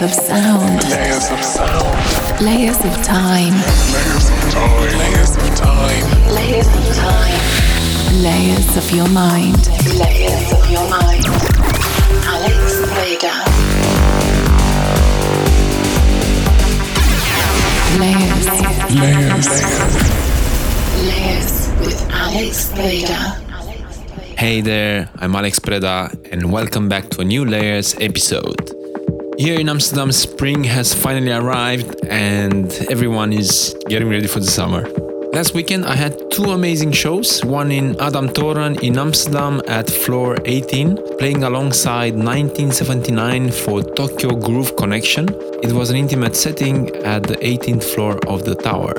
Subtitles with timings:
[0.00, 0.82] Layers of sound.
[0.88, 2.40] Layers of sound.
[2.40, 3.52] Layers of time.
[3.92, 4.96] Layers of time.
[4.96, 6.32] Layers of time.
[6.32, 8.22] Layers of time.
[8.22, 9.68] Layers of your mind.
[9.98, 11.26] Layers of your mind.
[12.24, 13.44] Alex Vader.
[18.00, 18.46] Layers.
[18.96, 19.48] Layers.
[21.04, 23.36] Layers with Alex Vader.
[24.38, 28.79] Hey there, I'm Alex Preda, and welcome back to a new Layers episode.
[29.40, 34.86] Here in Amsterdam, spring has finally arrived, and everyone is getting ready for the summer.
[35.32, 40.36] Last weekend, I had two amazing shows one in A'DAM Toren in Amsterdam at floor
[40.44, 45.26] 18, playing alongside 1979 for Tokyo Groove Connection.
[45.62, 48.92] It was an intimate setting at the 18th floor of the tower,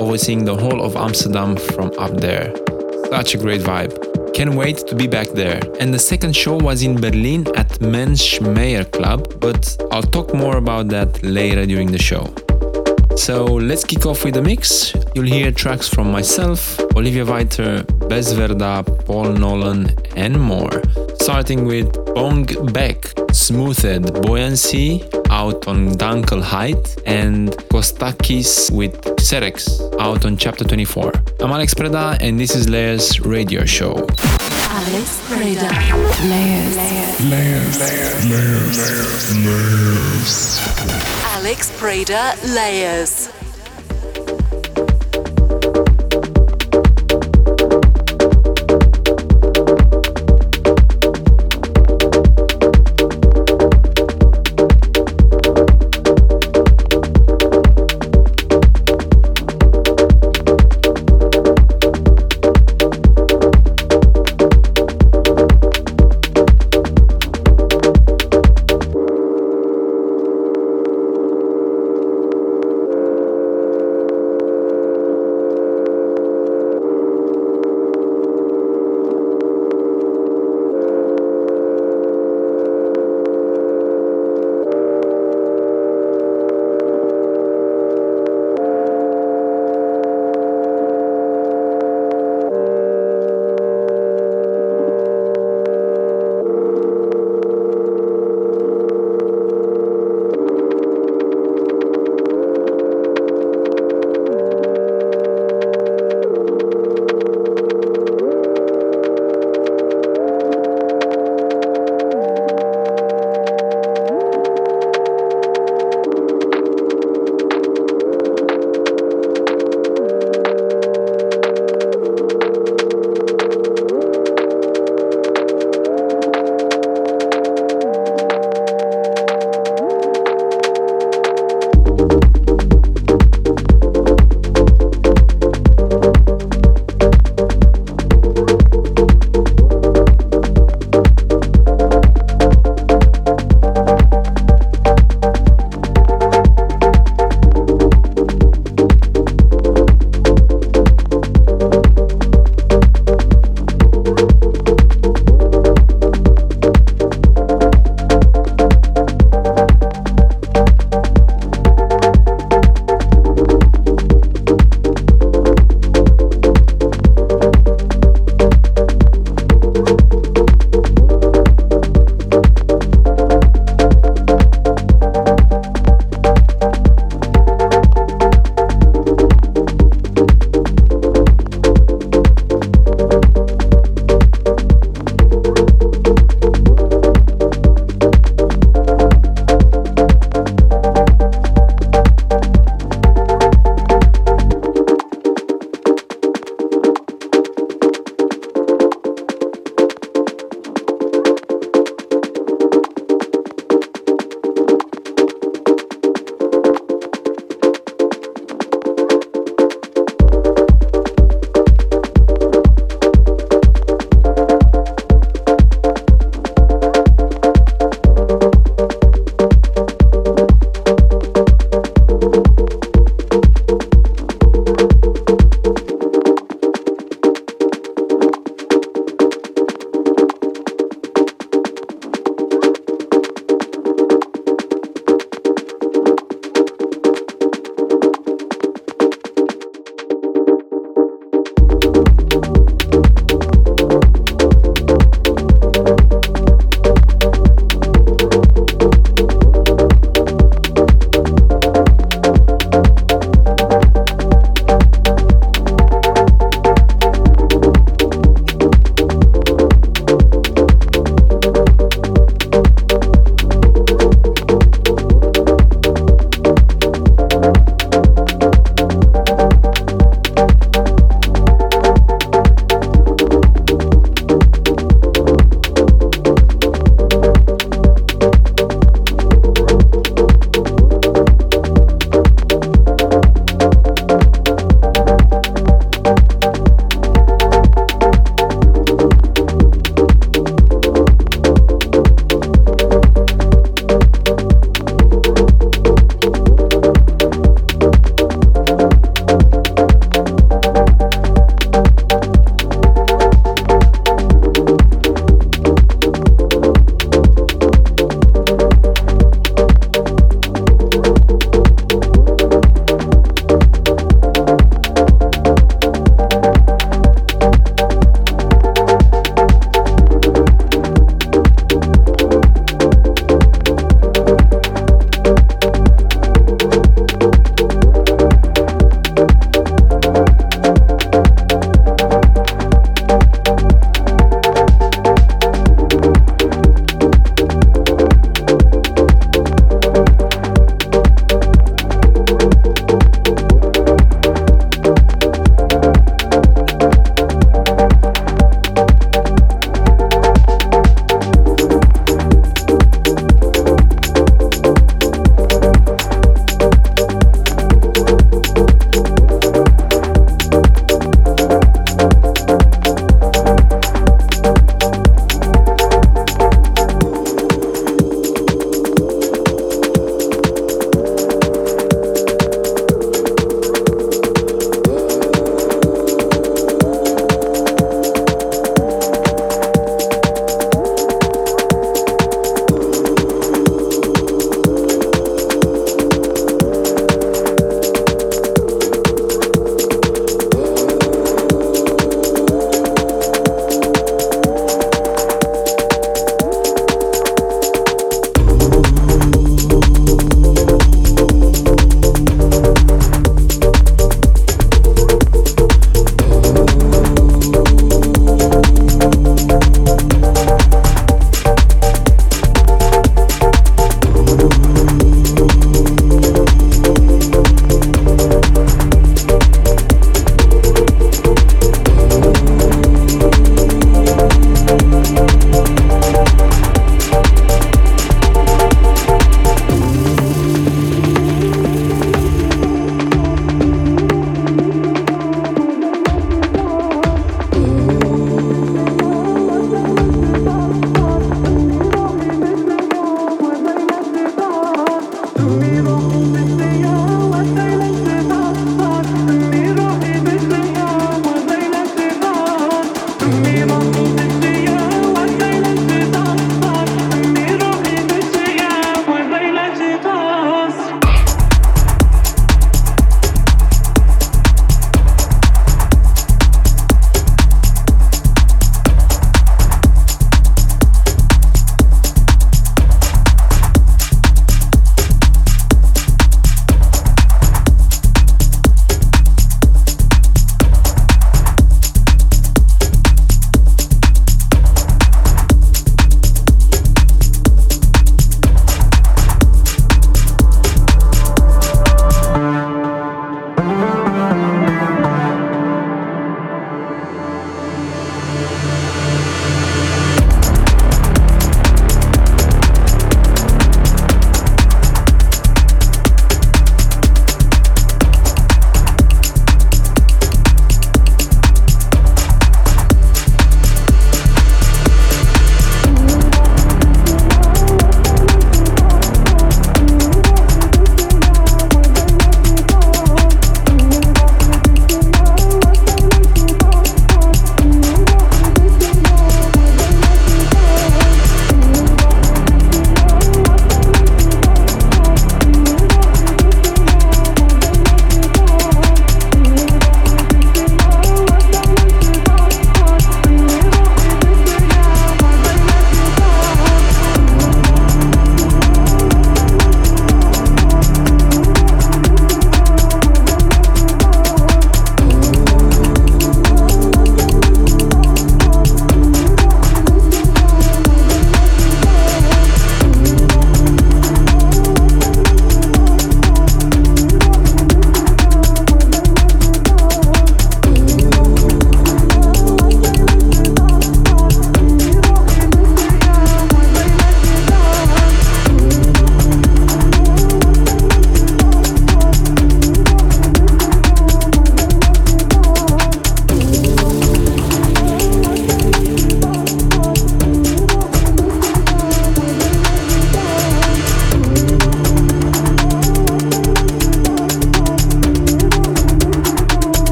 [0.00, 2.50] overseeing the whole of Amsterdam from up there.
[3.10, 4.11] Such a great vibe.
[4.34, 5.60] Can't wait to be back there.
[5.78, 10.56] And the second show was in Berlin at Mensch Meier Club, but I'll talk more
[10.56, 12.34] about that later during the show.
[13.16, 14.92] So let's kick off with the mix.
[15.14, 20.82] You'll hear tracks from myself, Olivier Weiter, Bez Verda, Paul Nolan, and more.
[21.20, 30.24] Starting with Bong Beck, Smoothed Buoyancy, out on Dunkel Height, and Kostakis with Serex, out
[30.26, 31.12] on Chapter 24.
[31.40, 34.06] I'm Alex Preda, and this is Layers Radio Show.
[34.74, 35.68] Alex Vader.
[36.26, 36.76] Layers.
[36.78, 37.78] Layers.
[37.78, 38.24] Layers.
[38.24, 39.52] Layers.
[41.36, 43.41] Alex Preda Layers.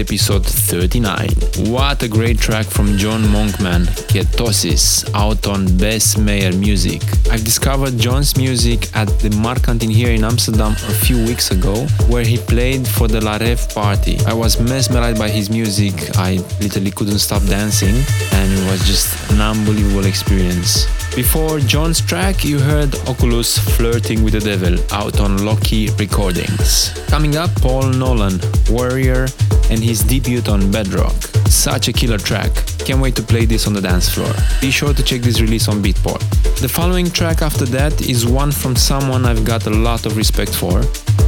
[0.00, 1.28] Episode 39.
[1.70, 7.02] What a great track from John Monkman, Ketosis, out on Best Mayer Music.
[7.30, 12.24] I've discovered John's music at the Marktkantine here in Amsterdam a few weeks ago, where
[12.24, 14.18] he played for the La Rev party.
[14.26, 17.96] I was mesmerized by his music, I literally couldn't stop dancing,
[18.32, 20.86] and it was just an unbelievable experience.
[21.14, 26.90] Before John's track, you heard Oculus flirting with the devil out on Loki Recordings.
[27.08, 29.26] Coming up, Paul Nolan, Warrior,
[29.70, 31.14] and his debut on Bedrock.
[31.48, 32.50] Such a killer track.
[32.78, 34.32] Can't wait to play this on the dance floor.
[34.60, 36.20] Be sure to check this release on Beatport.
[36.60, 40.54] The following track after that is one from someone I've got a lot of respect
[40.54, 40.82] for.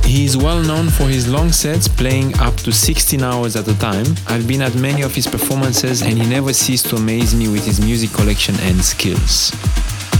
[0.04, 3.78] He is well known for his long sets playing up to 16 hours at a
[3.78, 4.06] time.
[4.28, 7.64] I've been at many of his performances and he never ceased to amaze me with
[7.64, 9.52] his music collection and skills.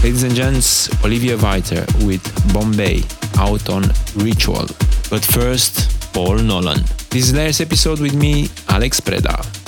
[0.03, 3.03] Ladies and gents, Olivier Weiter with Bombay
[3.37, 3.83] out on
[4.15, 4.67] Ritual.
[5.09, 6.79] But first, Paul Nolan.
[7.09, 9.01] This is Layers episode with me, Alex.
[9.01, 9.62] Preda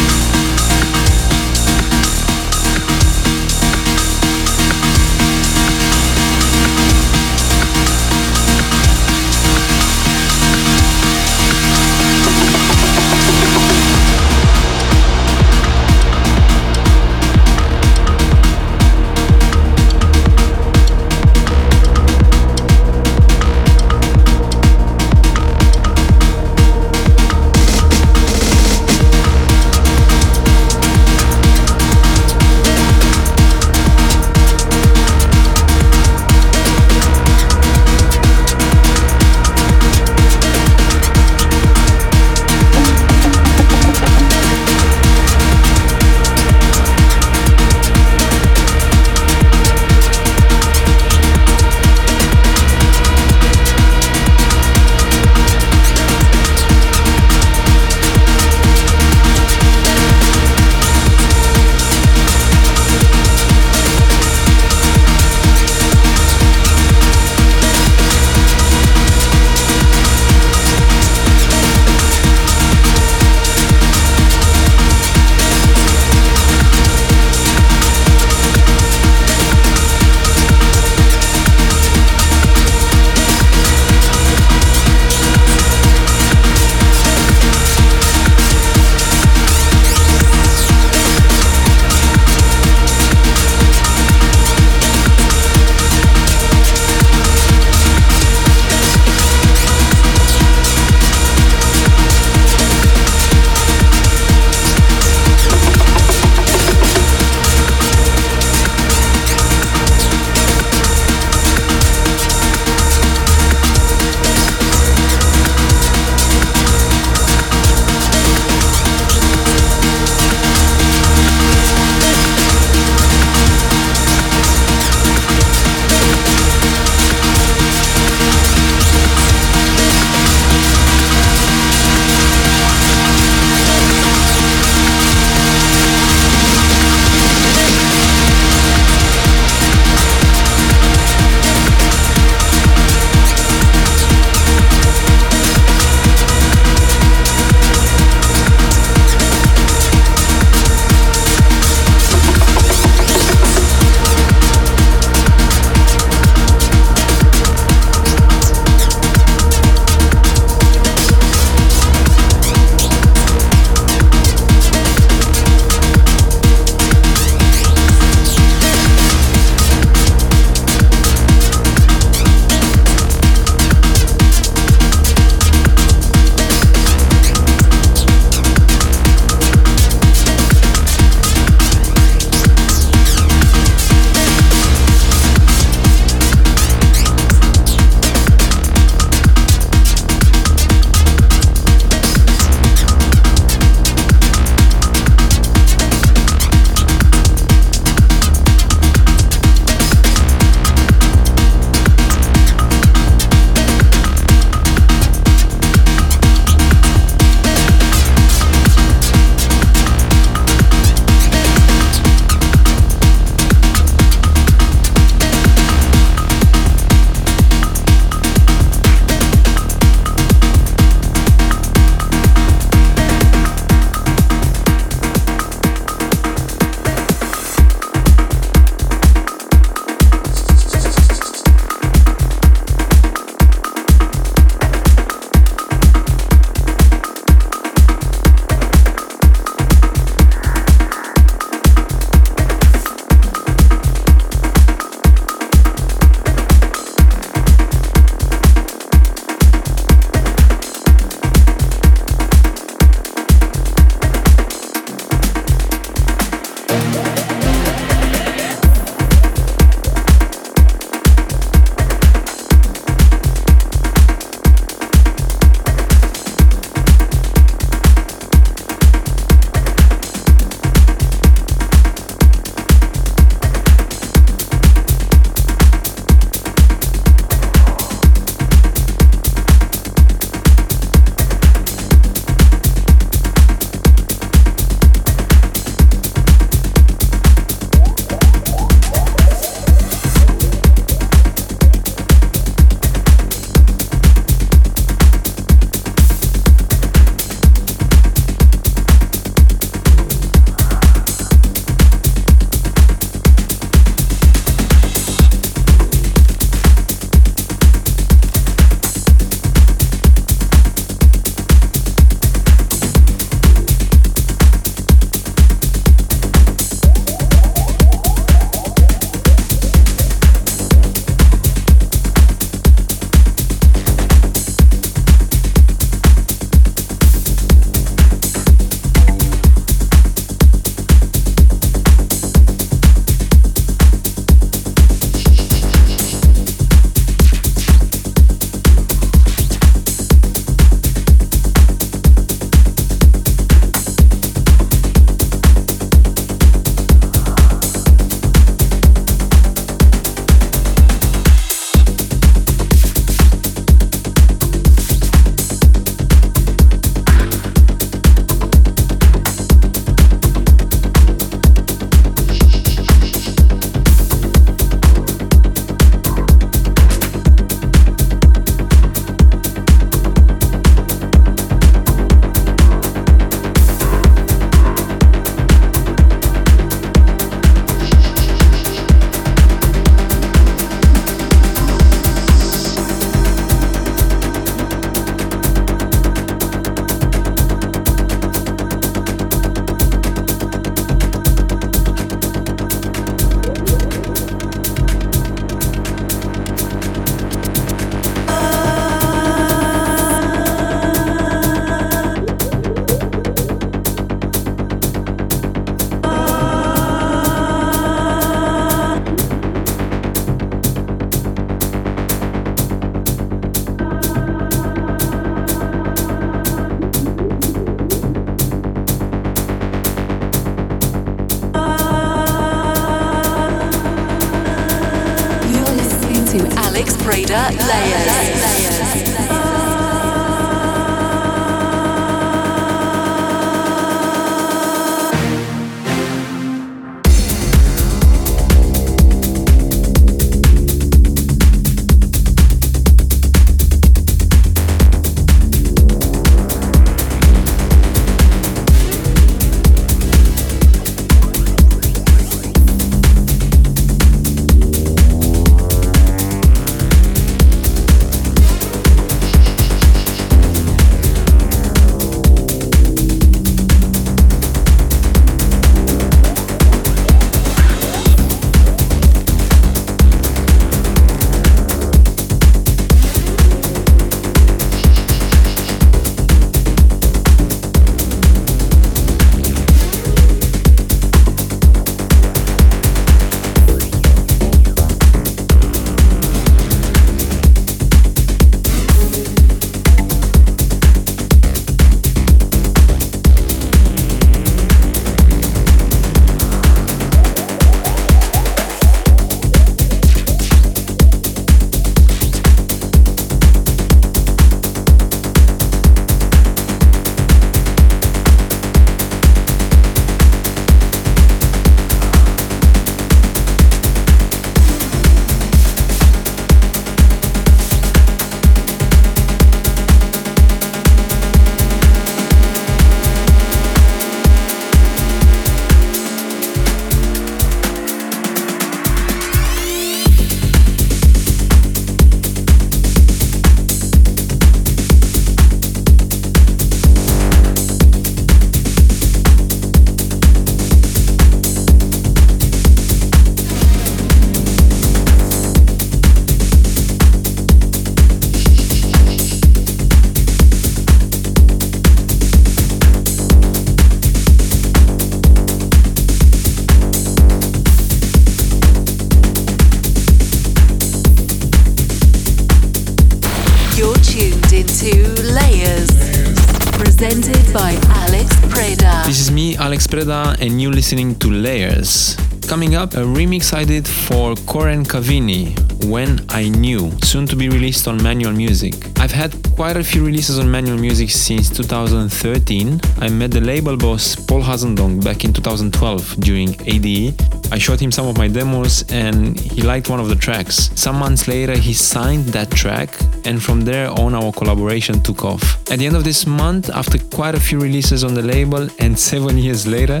[569.92, 572.16] And you're listening to Layers.
[572.46, 577.48] Coming up, a remix I did for Coren Cavini, When I Knew, soon to be
[577.48, 578.74] released on Manual Music.
[579.00, 582.80] I've had quite a few releases on Manual Music since 2013.
[583.00, 587.29] I met the label boss Paul Hazendonk back in 2012 during ADE.
[587.52, 590.70] I showed him some of my demos and he liked one of the tracks.
[590.74, 595.42] Some months later, he signed that track, and from there on, our collaboration took off.
[595.70, 598.96] At the end of this month, after quite a few releases on the label, and
[599.10, 600.00] seven years later,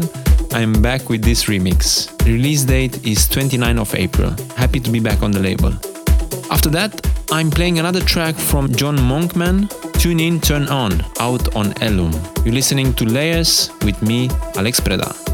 [0.52, 2.10] I'm back with this remix.
[2.24, 4.30] Release date is 29 of April.
[4.56, 5.72] Happy to be back on the label.
[6.50, 9.68] After that, I'm playing another track from John Monkman,
[10.00, 12.12] Tune In, Turn On, out on Elum.
[12.44, 15.29] You're listening to Layers with me, Alex Preda.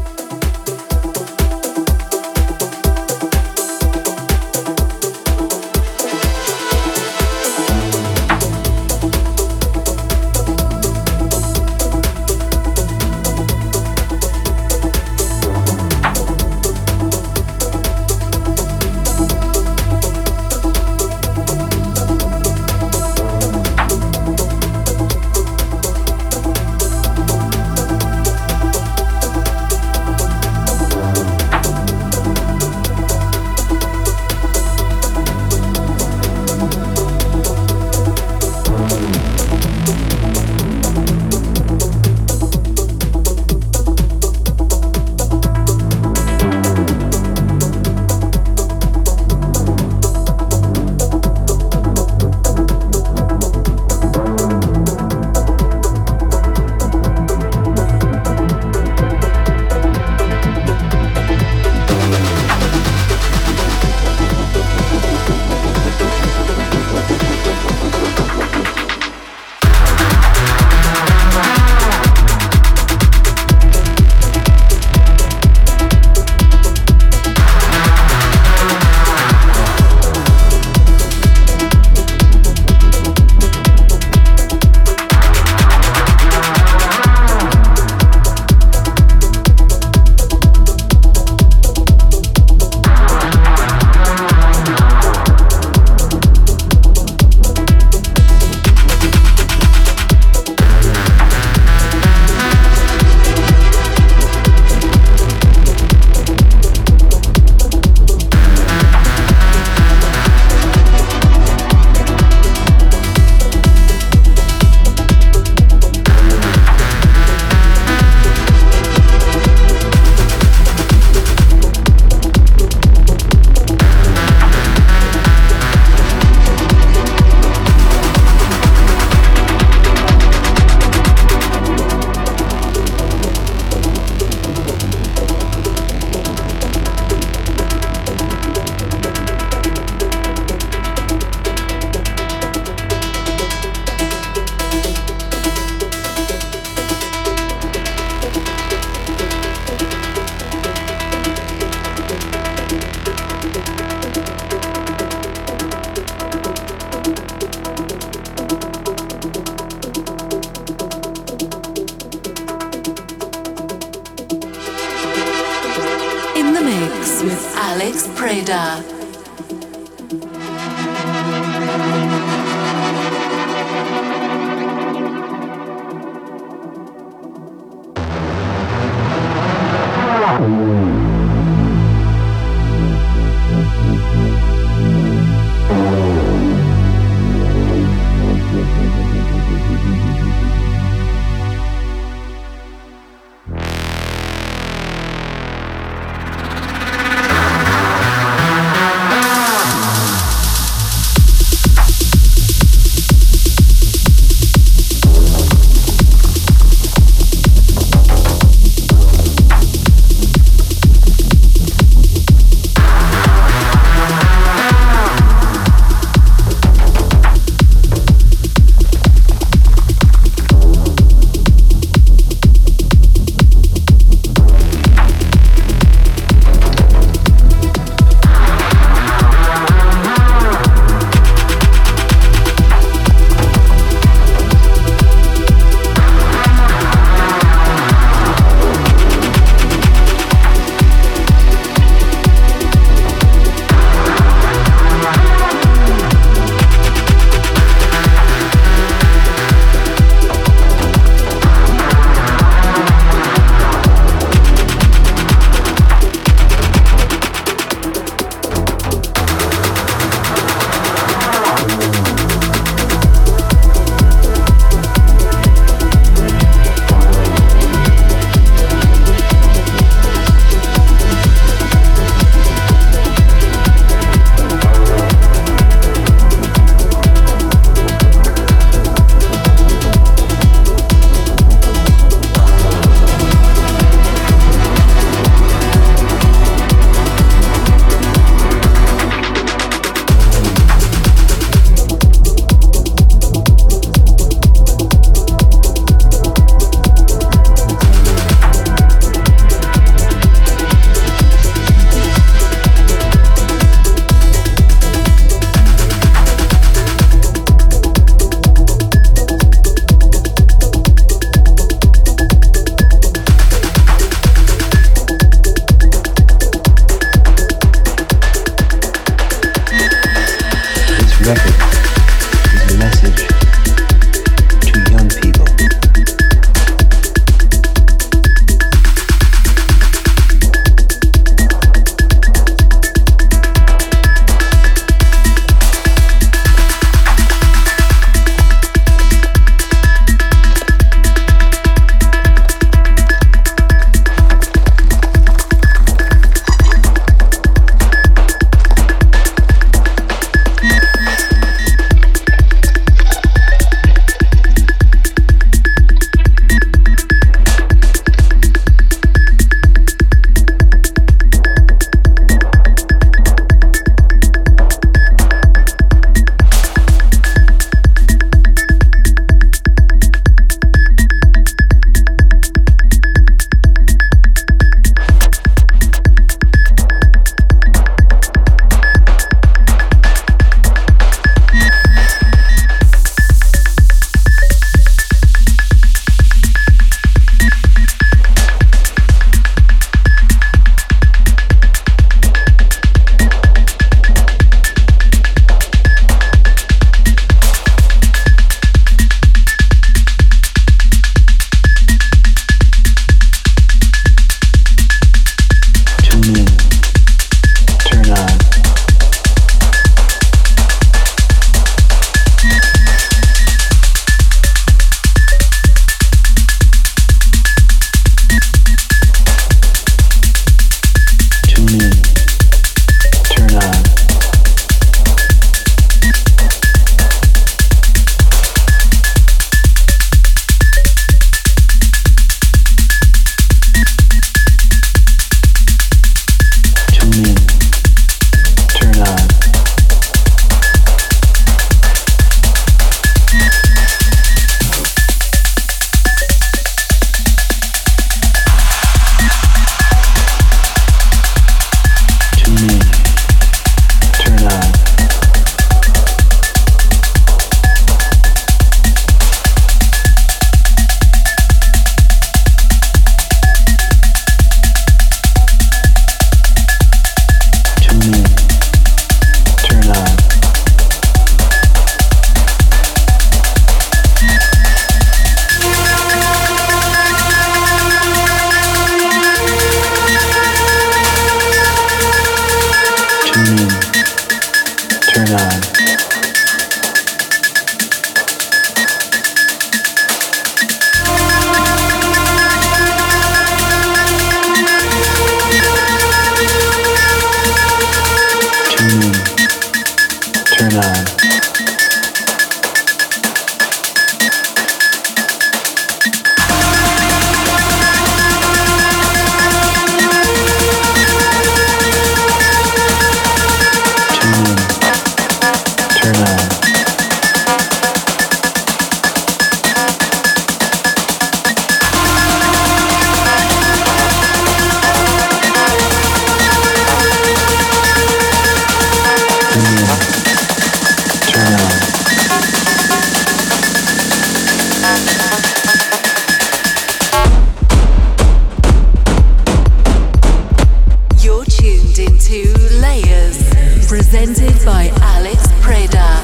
[543.87, 546.16] Presented by Alex Preda.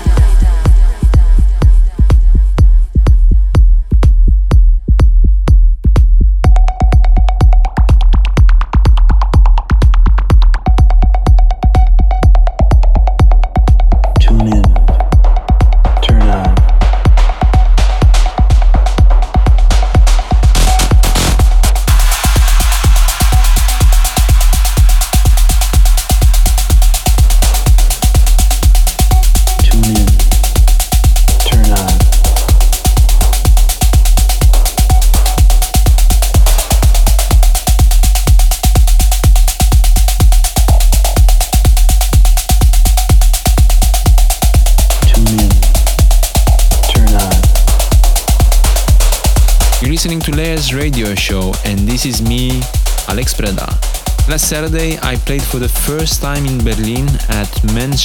[54.43, 58.03] Saturday I played for the first time in Berlin at Men's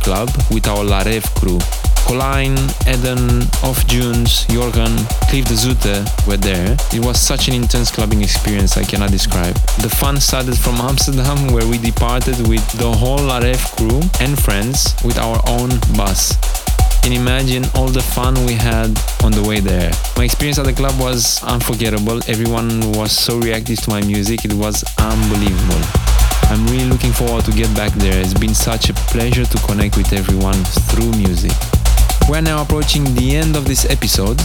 [0.00, 1.58] Club with our Larev crew.
[2.06, 2.54] Colin,
[2.86, 4.94] Eden, Off Junes, Jorgen,
[5.28, 6.76] Cliff de Zoete were there.
[6.92, 9.54] It was such an intense clubbing experience I cannot describe.
[9.82, 14.94] The fun started from Amsterdam where we departed with the whole Larev crew and friends
[15.04, 16.38] with our own bus
[17.02, 19.90] can imagine all the fun we had on the way there.
[20.16, 22.20] My experience at the club was unforgettable.
[22.28, 25.82] Everyone was so reactive to my music, it was unbelievable.
[26.46, 28.20] I'm really looking forward to get back there.
[28.20, 30.62] It's been such a pleasure to connect with everyone
[30.94, 31.52] through music.
[32.28, 34.40] We're now approaching the end of this episode.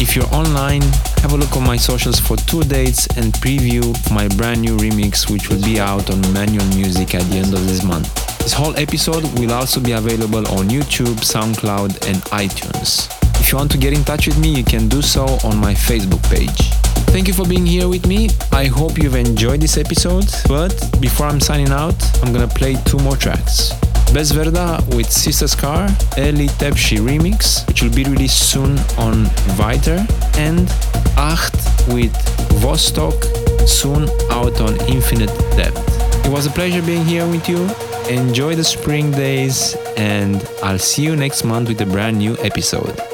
[0.00, 0.82] If you're online,
[1.22, 3.82] have a look on my socials for tour dates and preview
[4.12, 7.66] my brand new remix, which will be out on Manual Music at the end of
[7.66, 8.12] this month.
[8.38, 13.08] This whole episode will also be available on YouTube, SoundCloud, and iTunes.
[13.40, 15.74] If you want to get in touch with me, you can do so on my
[15.74, 16.70] Facebook page.
[17.12, 18.30] Thank you for being here with me.
[18.50, 20.26] I hope you've enjoyed this episode.
[20.48, 23.72] But before I'm signing out, I'm gonna play two more tracks.
[24.12, 25.88] Bezverda with Sister Scar,
[26.18, 29.24] Eli Tepshi remix, which will be released soon on
[29.56, 30.00] Viter,
[30.36, 30.68] and
[31.16, 31.54] Acht
[31.88, 32.12] with
[32.60, 33.24] Vostok,
[33.66, 35.80] soon out on Infinite Depth.
[36.26, 37.68] It was a pleasure being here with you.
[38.10, 43.11] Enjoy the spring days, and I'll see you next month with a brand new episode.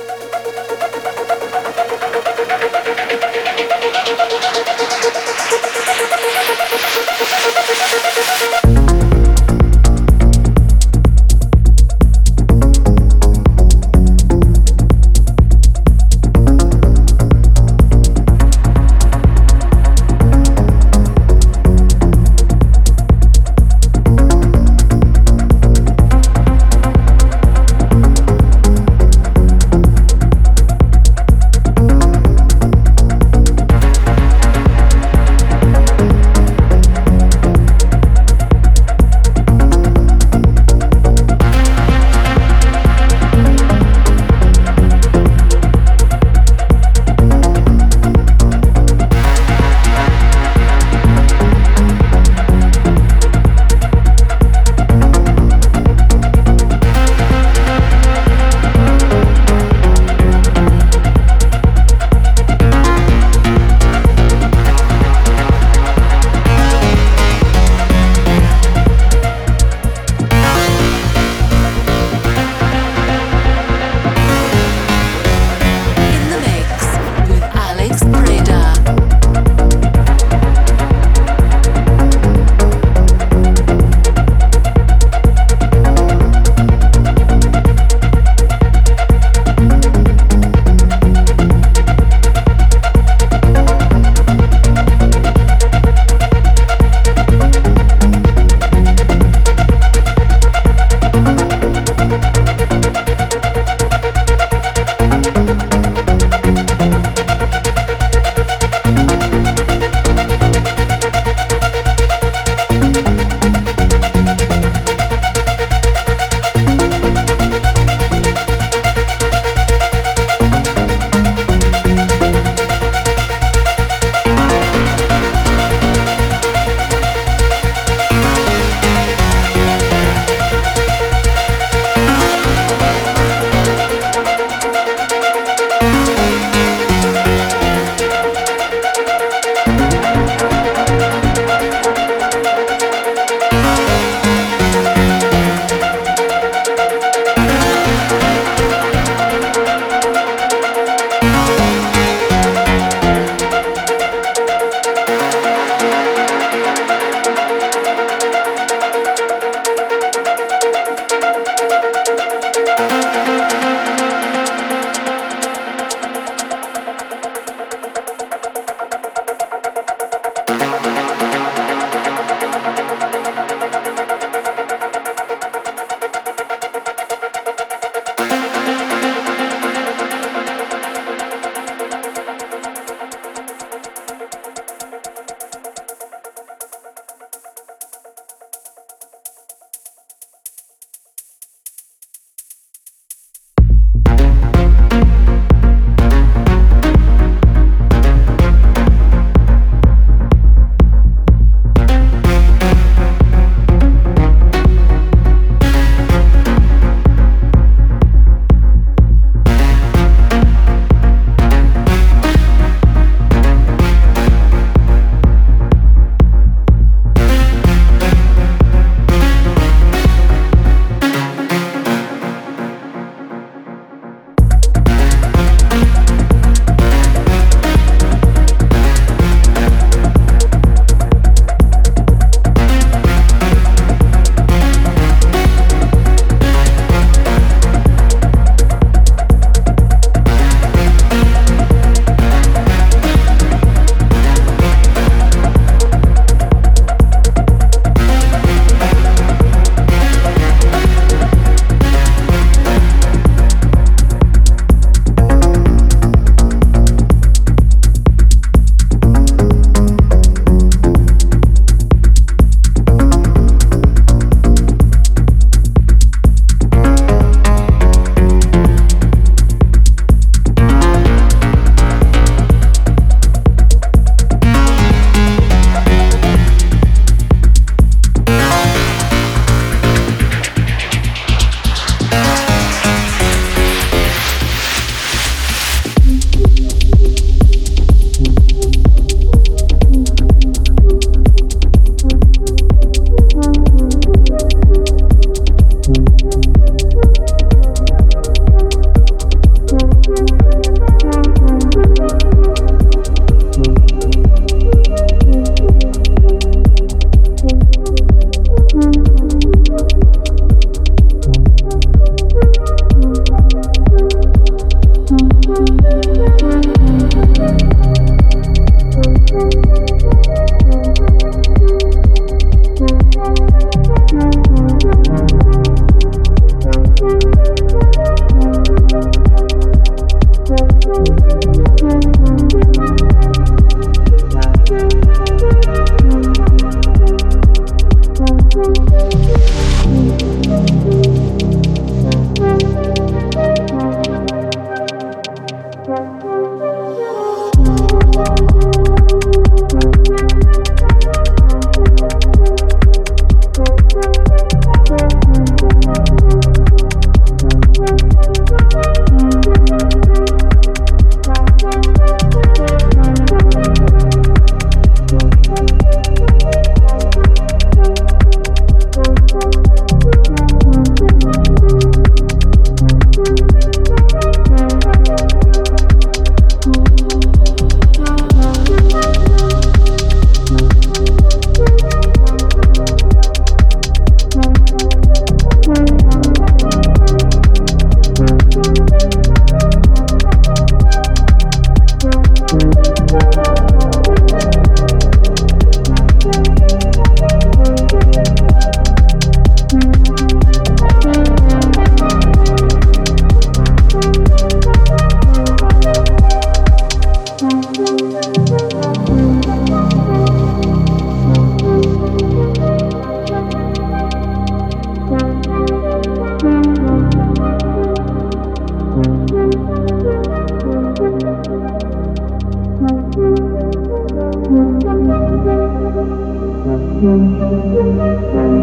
[427.01, 427.39] Thank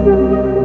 [0.07, 0.64] you.